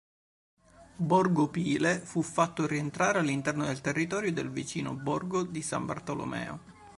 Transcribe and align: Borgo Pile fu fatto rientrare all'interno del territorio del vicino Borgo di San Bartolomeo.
Borgo 0.97 1.47
Pile 1.49 1.99
fu 1.99 2.23
fatto 2.23 2.65
rientrare 2.65 3.19
all'interno 3.19 3.65
del 3.67 3.81
territorio 3.81 4.33
del 4.33 4.49
vicino 4.49 4.95
Borgo 4.95 5.43
di 5.43 5.61
San 5.61 5.85
Bartolomeo. 5.85 6.59